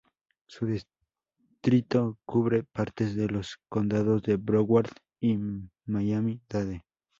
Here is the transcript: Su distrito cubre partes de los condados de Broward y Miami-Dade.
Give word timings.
Su 0.47 0.65
distrito 0.65 2.17
cubre 2.25 2.63
partes 2.63 3.15
de 3.15 3.27
los 3.27 3.59
condados 3.69 4.23
de 4.23 4.37
Broward 4.37 4.89
y 5.19 5.37
Miami-Dade. 5.85 6.83